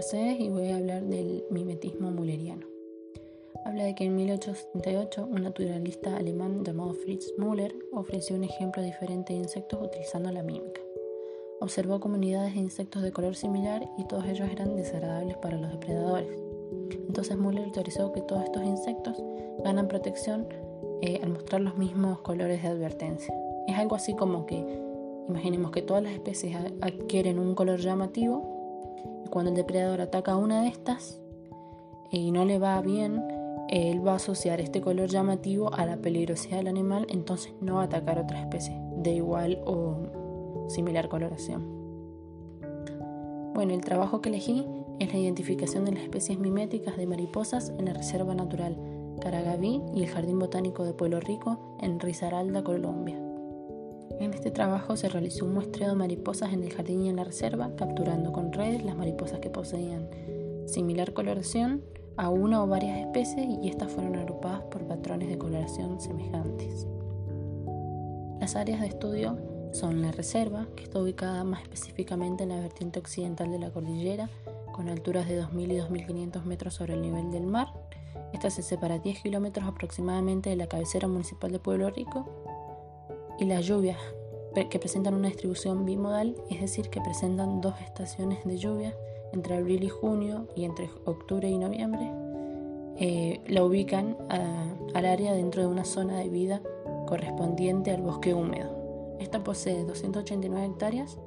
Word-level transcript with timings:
Y 0.00 0.48
voy 0.48 0.68
a 0.68 0.76
hablar 0.76 1.02
del 1.02 1.44
mimetismo 1.50 2.12
mulleriano. 2.12 2.64
Habla 3.64 3.82
de 3.82 3.96
que 3.96 4.04
en 4.04 4.14
1878 4.14 5.26
un 5.28 5.42
naturalista 5.42 6.16
alemán 6.16 6.64
llamado 6.64 6.94
Fritz 6.94 7.32
Müller 7.36 7.74
ofreció 7.90 8.36
un 8.36 8.44
ejemplo 8.44 8.80
diferente 8.80 9.32
de 9.32 9.40
insectos 9.40 9.82
utilizando 9.82 10.30
la 10.30 10.44
mímica. 10.44 10.80
Observó 11.60 11.98
comunidades 11.98 12.54
de 12.54 12.60
insectos 12.60 13.02
de 13.02 13.10
color 13.10 13.34
similar 13.34 13.90
y 13.98 14.04
todos 14.04 14.24
ellos 14.26 14.48
eran 14.48 14.76
desagradables 14.76 15.36
para 15.38 15.58
los 15.58 15.72
depredadores. 15.72 16.38
Entonces 17.08 17.36
Müller 17.36 17.72
teorizó 17.72 18.12
que 18.12 18.22
todos 18.22 18.44
estos 18.44 18.62
insectos 18.62 19.20
ganan 19.64 19.88
protección 19.88 20.46
eh, 21.02 21.18
al 21.24 21.30
mostrar 21.30 21.60
los 21.60 21.76
mismos 21.76 22.20
colores 22.20 22.62
de 22.62 22.68
advertencia. 22.68 23.34
Es 23.66 23.76
algo 23.76 23.96
así 23.96 24.14
como 24.14 24.46
que, 24.46 24.64
imaginemos 25.28 25.72
que 25.72 25.82
todas 25.82 26.04
las 26.04 26.12
especies 26.12 26.54
adquieren 26.82 27.40
un 27.40 27.56
color 27.56 27.80
llamativo 27.80 28.57
cuando 29.30 29.50
el 29.50 29.56
depredador 29.56 30.00
ataca 30.00 30.32
a 30.32 30.36
una 30.36 30.62
de 30.62 30.68
estas 30.68 31.20
eh, 32.10 32.18
y 32.18 32.30
no 32.30 32.44
le 32.44 32.58
va 32.58 32.80
bien, 32.80 33.22
él 33.68 34.06
va 34.06 34.12
a 34.12 34.16
asociar 34.16 34.60
este 34.60 34.80
color 34.80 35.08
llamativo 35.08 35.72
a 35.74 35.84
la 35.84 35.98
peligrosidad 35.98 36.58
del 36.58 36.68
animal, 36.68 37.06
entonces 37.10 37.52
no 37.60 37.76
va 37.76 37.82
a 37.82 37.84
atacar 37.84 38.18
otra 38.18 38.40
especie 38.40 38.80
de 38.96 39.14
igual 39.14 39.60
o 39.66 40.66
similar 40.68 41.08
coloración. 41.08 41.78
Bueno, 43.54 43.74
el 43.74 43.80
trabajo 43.80 44.20
que 44.20 44.30
elegí 44.30 44.66
es 44.98 45.12
la 45.12 45.18
identificación 45.18 45.84
de 45.84 45.92
las 45.92 46.02
especies 46.02 46.38
miméticas 46.38 46.96
de 46.96 47.06
mariposas 47.06 47.72
en 47.78 47.86
la 47.86 47.92
Reserva 47.92 48.34
Natural 48.34 48.76
Caragaví 49.20 49.82
y 49.94 50.02
el 50.02 50.08
Jardín 50.08 50.38
Botánico 50.38 50.84
de 50.84 50.94
Pueblo 50.94 51.20
Rico 51.20 51.76
en 51.80 52.00
Risaralda, 52.00 52.62
Colombia. 52.62 53.27
En 54.20 54.34
este 54.34 54.50
trabajo 54.50 54.96
se 54.96 55.08
realizó 55.08 55.44
un 55.44 55.54
muestreo 55.54 55.90
de 55.90 55.94
mariposas 55.94 56.52
en 56.52 56.64
el 56.64 56.72
jardín 56.72 57.02
y 57.02 57.08
en 57.08 57.16
la 57.16 57.24
reserva, 57.24 57.70
capturando 57.76 58.32
con 58.32 58.52
redes 58.52 58.84
las 58.84 58.96
mariposas 58.96 59.38
que 59.38 59.50
poseían 59.50 60.08
similar 60.66 61.12
coloración 61.12 61.82
a 62.16 62.28
una 62.30 62.62
o 62.62 62.66
varias 62.66 62.98
especies 62.98 63.46
y 63.62 63.68
estas 63.68 63.92
fueron 63.92 64.16
agrupadas 64.16 64.62
por 64.62 64.86
patrones 64.86 65.28
de 65.28 65.38
coloración 65.38 66.00
semejantes. 66.00 66.86
Las 68.40 68.56
áreas 68.56 68.80
de 68.80 68.88
estudio 68.88 69.38
son 69.72 70.02
la 70.02 70.10
reserva, 70.10 70.66
que 70.74 70.84
está 70.84 70.98
ubicada 70.98 71.44
más 71.44 71.62
específicamente 71.62 72.42
en 72.42 72.50
la 72.50 72.60
vertiente 72.60 72.98
occidental 72.98 73.50
de 73.52 73.58
la 73.58 73.70
cordillera, 73.70 74.28
con 74.72 74.88
alturas 74.88 75.28
de 75.28 75.42
2.000 75.42 75.72
y 75.72 76.04
2.500 76.04 76.44
metros 76.44 76.74
sobre 76.74 76.94
el 76.94 77.02
nivel 77.02 77.30
del 77.30 77.46
mar. 77.46 77.68
Esta 78.32 78.50
se 78.50 78.62
separa 78.62 78.98
10 78.98 79.22
kilómetros 79.22 79.66
aproximadamente 79.66 80.50
de 80.50 80.56
la 80.56 80.66
cabecera 80.66 81.08
municipal 81.08 81.52
de 81.52 81.58
Pueblo 81.58 81.90
Rico. 81.90 82.47
Y 83.38 83.44
las 83.44 83.66
lluvias, 83.66 83.98
que 84.70 84.78
presentan 84.78 85.14
una 85.14 85.28
distribución 85.28 85.84
bimodal, 85.84 86.34
es 86.50 86.60
decir, 86.60 86.90
que 86.90 87.00
presentan 87.00 87.60
dos 87.60 87.74
estaciones 87.80 88.44
de 88.44 88.58
lluvia 88.58 88.96
entre 89.32 89.56
abril 89.56 89.84
y 89.84 89.88
junio 89.88 90.48
y 90.56 90.64
entre 90.64 90.90
octubre 91.04 91.48
y 91.48 91.58
noviembre, 91.58 92.10
eh, 92.96 93.40
la 93.46 93.62
ubican 93.62 94.16
al 94.94 95.06
área 95.06 95.32
dentro 95.32 95.62
de 95.62 95.68
una 95.68 95.84
zona 95.84 96.18
de 96.18 96.28
vida 96.28 96.60
correspondiente 97.06 97.92
al 97.92 98.02
bosque 98.02 98.34
húmedo. 98.34 99.16
Esta 99.20 99.44
posee 99.44 99.84
289 99.84 100.66
hectáreas, 100.66 101.18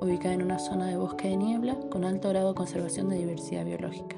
ubicada 0.00 0.34
en 0.34 0.42
una 0.42 0.58
zona 0.58 0.86
de 0.86 0.96
bosque 0.96 1.28
de 1.28 1.36
niebla 1.36 1.76
con 1.90 2.04
alto 2.04 2.30
grado 2.30 2.48
de 2.48 2.54
conservación 2.54 3.08
de 3.08 3.18
diversidad 3.18 3.64
biológica. 3.64 4.16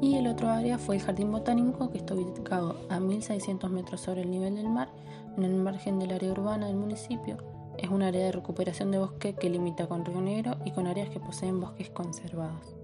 Y 0.00 0.14
el 0.14 0.28
otro 0.28 0.48
área 0.48 0.78
fue 0.78 0.96
el 0.96 1.02
Jardín 1.02 1.32
Botánico, 1.32 1.90
que 1.90 1.98
está 1.98 2.14
ubicado 2.14 2.76
a 2.88 3.00
1600 3.00 3.70
metros 3.70 4.00
sobre 4.00 4.22
el 4.22 4.30
nivel 4.30 4.54
del 4.54 4.68
mar, 4.68 4.90
en 5.38 5.44
el 5.44 5.54
margen 5.54 6.00
del 6.00 6.12
área 6.12 6.32
urbana 6.32 6.66
del 6.66 6.76
municipio, 6.76 7.36
es 7.78 7.88
un 7.88 8.02
área 8.02 8.24
de 8.24 8.32
recuperación 8.32 8.90
de 8.90 8.98
bosque 8.98 9.34
que 9.34 9.48
limita 9.48 9.86
con 9.86 10.04
Río 10.04 10.20
Negro 10.20 10.56
y 10.64 10.72
con 10.72 10.88
áreas 10.88 11.10
que 11.10 11.20
poseen 11.20 11.60
bosques 11.60 11.90
conservados. 11.90 12.76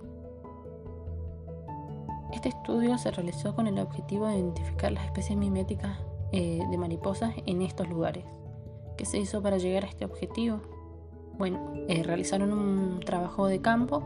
Este 2.32 2.50
estudio 2.50 2.96
se 2.96 3.10
realizó 3.10 3.54
con 3.56 3.66
el 3.66 3.78
objetivo 3.78 4.28
de 4.28 4.38
identificar 4.38 4.92
las 4.92 5.04
especies 5.04 5.36
miméticas 5.36 5.98
eh, 6.32 6.60
de 6.70 6.78
mariposas 6.78 7.34
en 7.46 7.62
estos 7.62 7.88
lugares. 7.88 8.24
¿Qué 8.96 9.04
se 9.04 9.18
hizo 9.18 9.42
para 9.42 9.58
llegar 9.58 9.84
a 9.84 9.88
este 9.88 10.04
objetivo? 10.04 10.60
Bueno, 11.36 11.72
eh, 11.88 12.04
realizaron 12.04 12.52
un 12.52 13.00
trabajo 13.00 13.48
de 13.48 13.60
campo 13.60 14.02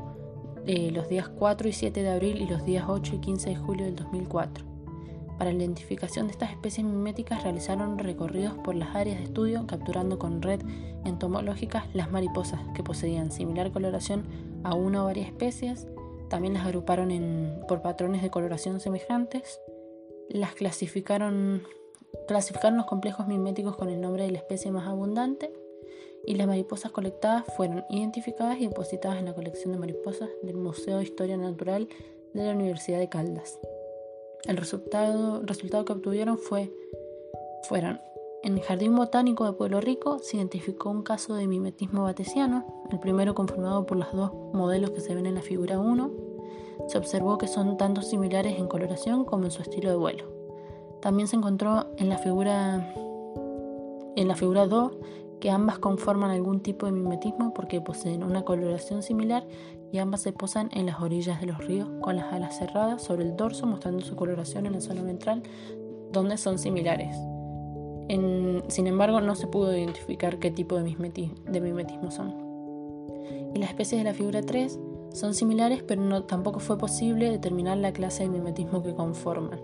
eh, 0.67 0.91
los 0.91 1.09
días 1.09 1.29
4 1.29 1.69
y 1.69 1.73
7 1.73 2.03
de 2.03 2.11
abril 2.11 2.41
y 2.41 2.47
los 2.47 2.65
días 2.65 2.87
8 2.89 3.17
y 3.17 3.19
15 3.19 3.51
de 3.51 3.57
julio 3.57 3.85
del 3.85 3.97
2004 3.97 4.68
para 5.39 5.53
la 5.53 5.59
identificación 5.59 6.27
de 6.27 6.33
estas 6.33 6.51
especies 6.51 6.85
miméticas 6.85 7.45
realizaron 7.45 7.99
recorridos 7.99 8.55
por 8.65 8.75
las 8.75 8.95
áreas 8.97 9.19
de 9.19 9.25
estudio 9.25 9.67
capturando 9.67 10.19
con 10.19 10.43
red 10.43 10.61
entomológica 11.05 11.87
las 11.95 12.11
mariposas 12.11 12.61
que 12.75 12.83
poseían 12.83 13.31
similar 13.31 13.71
coloración 13.71 14.25
a 14.65 14.75
una 14.75 15.03
o 15.03 15.07
varias 15.07 15.29
especies. 15.29 15.87
También 16.29 16.55
las 16.55 16.67
agruparon 16.67 17.63
por 17.69 17.83
patrones 17.83 18.23
de 18.23 18.31
coloración 18.31 18.81
semejantes. 18.81 19.61
Las 20.29 20.55
clasificaron, 20.55 21.63
clasificaron 22.27 22.77
los 22.77 22.87
complejos 22.87 23.29
miméticos 23.29 23.77
con 23.77 23.89
el 23.89 24.01
nombre 24.01 24.25
de 24.25 24.33
la 24.33 24.39
especie 24.39 24.73
más 24.73 24.89
abundante 24.89 25.53
y 26.27 26.35
las 26.35 26.47
mariposas 26.49 26.91
colectadas 26.91 27.45
fueron 27.57 27.85
identificadas 27.89 28.59
y 28.59 28.67
depositadas 28.67 29.19
en 29.19 29.27
la 29.27 29.35
colección 29.35 29.73
de 29.73 29.79
mariposas 29.79 30.29
del 30.43 30.57
Museo 30.57 30.99
de 30.99 31.05
Historia 31.05 31.37
Natural 31.37 31.89
de 32.35 32.45
la 32.45 32.53
Universidad 32.53 32.99
de 32.99 33.09
Caldas. 33.09 33.59
El 34.45 34.57
resultado, 34.57 35.43
resultado 35.45 35.85
que 35.85 35.93
obtuvieron 35.93 36.39
fue, 36.39 36.73
fueron, 37.69 38.01
en 38.43 38.57
el 38.57 38.63
Jardín 38.63 38.95
Botánico 38.95 39.45
de 39.45 39.53
Pueblo 39.53 39.81
Rico 39.81 40.21
se 40.21 40.37
identificó 40.37 40.91
un 40.91 41.03
caso 41.03 41.35
de 41.35 41.49
mimetismo 41.49 42.05
batesiano, 42.05 42.65
el 42.91 43.01
primero 43.01 43.35
conformado 43.35 43.85
por 43.85 43.99
los 43.99 44.13
dos 44.13 44.33
modelos 44.53 44.93
que 44.93 45.01
se 45.01 45.15
ven 45.15 45.27
en 45.27 45.35
la 45.35 45.43
figura 45.43 45.81
1. 45.81 46.11
Se 46.87 46.99
observó 46.99 47.37
que 47.37 47.49
son 47.49 47.77
tanto 47.77 48.01
similares 48.01 48.59
en 48.59 48.69
coloración 48.69 49.25
como 49.25 49.45
en 49.45 49.51
su 49.51 49.61
estilo 49.61 49.91
de 49.91 49.97
vuelo. 49.97 50.25
También 51.03 51.27
se 51.27 51.35
encontró 51.35 51.87
en 51.97 52.09
la 52.09 52.19
figura 52.19 52.95
en 54.15 54.29
la 54.29 54.35
figura 54.35 54.67
2 54.67 54.93
que 55.41 55.51
ambas 55.51 55.79
conforman 55.79 56.31
algún 56.31 56.61
tipo 56.61 56.87
de 56.87 56.93
mimetismo 56.93 57.55
porque 57.55 57.81
poseen 57.81 58.23
una 58.23 58.45
coloración 58.45 59.03
similar 59.03 59.47
y 59.93 59.99
ambas 59.99 60.23
se 60.23 60.33
posan 60.33 60.69
en 60.73 60.87
las 60.87 61.01
orillas 61.01 61.41
de 61.41 61.47
los 61.47 61.59
ríos 61.59 61.89
con 62.01 62.17
las 62.17 62.33
alas 62.33 62.59
cerradas 62.59 63.03
sobre 63.03 63.25
el 63.25 63.37
dorso 63.37 63.67
mostrando 63.67 64.03
su 64.03 64.17
coloración 64.17 64.67
en 64.67 64.75
la 64.75 64.81
zona 64.81 65.03
ventral 65.03 65.43
donde 66.13 66.37
son 66.37 66.59
similares. 66.59 67.17
sin 68.69 68.87
embargo, 68.87 69.21
no 69.21 69.35
se 69.35 69.47
pudo 69.47 69.77
identificar 69.77 70.39
qué 70.39 70.51
tipo 70.51 70.77
de, 70.77 70.83
mimetismo 70.83 72.11
son. 72.11 72.35
Y 73.55 73.59
las 73.59 73.71
especies 73.71 74.01
de 74.01 74.05
la 74.05 74.15
figura 74.15 74.43
3 74.43 74.79
son 75.13 75.35
similares, 75.35 75.83
pero 75.83 76.03
no, 76.03 76.25
tampoco 76.25 76.61
fue 76.61 76.79
posible 76.79 77.31
determinar 77.31 77.77
la 77.79 77.93
clase 77.93 78.23
de 78.23 78.31
mimetismo 78.31 78.83
que 78.83 78.95
conforman. 78.95 79.61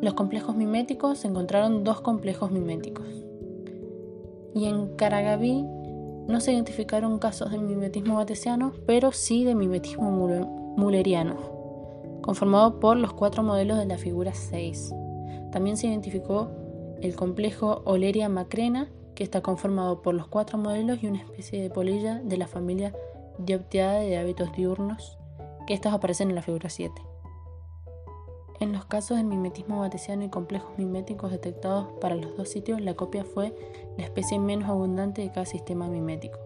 Los 0.00 0.14
complejos 0.14 0.56
miméticos 0.56 1.18
se 1.18 1.28
encontraron 1.28 1.84
dos 1.84 2.00
complejos 2.00 2.50
miméticos. 2.50 3.27
Y 4.54 4.66
en 4.66 4.96
Caragaví 4.96 5.64
no 6.26 6.40
se 6.40 6.52
identificaron 6.52 7.18
casos 7.18 7.50
de 7.50 7.58
mimetismo 7.58 8.16
batesiano, 8.16 8.72
pero 8.86 9.12
sí 9.12 9.44
de 9.44 9.54
mimetismo 9.54 10.10
mulleriano, 10.76 11.36
conformado 12.22 12.80
por 12.80 12.96
los 12.96 13.12
cuatro 13.12 13.42
modelos 13.42 13.78
de 13.78 13.86
la 13.86 13.98
figura 13.98 14.34
6. 14.34 14.94
También 15.52 15.76
se 15.76 15.86
identificó 15.86 16.50
el 17.00 17.16
complejo 17.16 17.82
Oleria 17.84 18.28
macrena, 18.28 18.88
que 19.14 19.24
está 19.24 19.40
conformado 19.40 20.02
por 20.02 20.14
los 20.14 20.28
cuatro 20.28 20.58
modelos 20.58 21.02
y 21.02 21.08
una 21.08 21.18
especie 21.18 21.62
de 21.62 21.70
polilla 21.70 22.20
de 22.22 22.36
la 22.36 22.46
familia 22.46 22.94
Dioptiada 23.38 24.00
de 24.00 24.18
hábitos 24.18 24.52
diurnos, 24.52 25.16
que 25.66 25.74
estas 25.74 25.94
aparecen 25.94 26.28
en 26.28 26.34
la 26.34 26.42
figura 26.42 26.68
7. 26.68 26.92
En 28.60 28.72
los 28.72 28.86
casos 28.86 29.16
de 29.16 29.22
mimetismo 29.22 29.78
batesiano 29.78 30.24
y 30.24 30.30
complejos 30.30 30.76
miméticos 30.76 31.30
detectados 31.30 31.92
para 32.00 32.16
los 32.16 32.36
dos 32.36 32.48
sitios, 32.48 32.80
la 32.80 32.94
copia 32.94 33.22
fue 33.22 33.54
la 33.96 34.02
especie 34.02 34.40
menos 34.40 34.68
abundante 34.68 35.22
de 35.22 35.30
cada 35.30 35.46
sistema 35.46 35.86
mimético. 35.86 36.40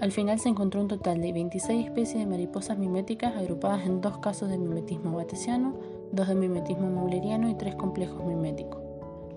Al 0.00 0.12
final 0.12 0.40
se 0.40 0.48
encontró 0.48 0.80
un 0.80 0.88
total 0.88 1.20
de 1.20 1.34
26 1.34 1.86
especies 1.86 2.20
de 2.20 2.26
mariposas 2.26 2.78
miméticas 2.78 3.36
agrupadas 3.36 3.84
en 3.84 4.00
dos 4.00 4.16
casos 4.16 4.48
de 4.48 4.56
mimetismo 4.56 5.14
batesiano, 5.14 5.74
dos 6.10 6.26
de 6.26 6.36
mimetismo 6.36 6.88
mulleriano 6.88 7.50
y 7.50 7.54
tres 7.54 7.74
complejos 7.74 8.24
miméticos. 8.24 8.80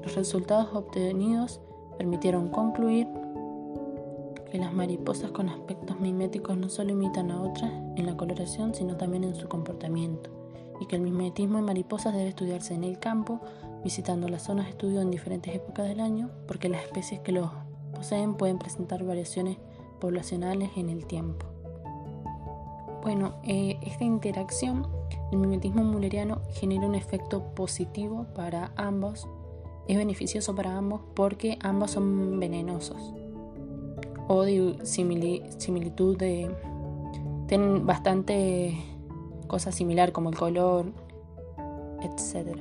Los 0.01 0.15
resultados 0.15 0.73
obtenidos 0.73 1.59
permitieron 1.97 2.47
concluir 2.47 3.09
que 4.49 4.57
las 4.57 4.73
mariposas 4.73 5.31
con 5.31 5.49
aspectos 5.49 5.99
miméticos 5.99 6.57
no 6.57 6.69
solo 6.69 6.91
imitan 6.91 7.29
a 7.29 7.41
otras 7.41 7.73
en 7.97 8.05
la 8.05 8.15
coloración, 8.15 8.73
sino 8.73 8.95
también 8.95 9.25
en 9.25 9.35
su 9.35 9.49
comportamiento 9.49 10.36
y 10.79 10.85
que 10.85 10.95
el 10.95 11.01
mimetismo 11.01 11.57
en 11.57 11.65
mariposas 11.65 12.13
debe 12.13 12.29
estudiarse 12.29 12.73
en 12.73 12.83
el 12.83 12.99
campo, 12.99 13.41
visitando 13.83 14.27
las 14.27 14.43
zonas 14.43 14.65
de 14.65 14.71
estudio 14.71 15.01
en 15.01 15.11
diferentes 15.11 15.55
épocas 15.55 15.87
del 15.87 15.99
año, 15.99 16.29
porque 16.47 16.69
las 16.69 16.83
especies 16.83 17.19
que 17.21 17.31
los 17.31 17.49
poseen 17.93 18.35
pueden 18.35 18.59
presentar 18.59 19.03
variaciones 19.03 19.57
poblacionales 19.99 20.69
en 20.75 20.89
el 20.89 21.05
tiempo. 21.05 21.45
Bueno, 23.01 23.35
eh, 23.43 23.77
esta 23.83 24.03
interacción, 24.03 24.87
el 25.31 25.37
mimetismo 25.37 25.83
mulleriano 25.83 26.41
genera 26.51 26.87
un 26.87 26.95
efecto 26.95 27.55
positivo 27.55 28.27
para 28.35 28.71
ambos, 28.75 29.27
es 29.87 29.97
beneficioso 29.97 30.53
para 30.55 30.77
ambos 30.77 31.01
porque 31.15 31.57
ambos 31.61 31.91
son 31.91 32.39
venenosos 32.39 33.13
o 34.27 34.43
de 34.43 34.77
similitud 34.83 36.17
de 36.17 36.49
tienen 37.47 37.85
bastante 37.85 38.77
cosas 39.47 39.75
similar 39.75 40.11
como 40.11 40.29
el 40.29 40.35
color, 40.35 40.85
etc. 42.01 42.57